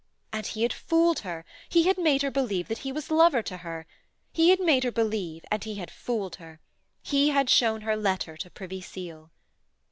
[0.33, 1.45] And he had fooled her!
[1.69, 3.85] He had made her believe that he was lover to her.
[4.33, 6.59] He had made her believe, and he had fooled her.
[7.03, 9.29] He had shown her letter to Privy Seal.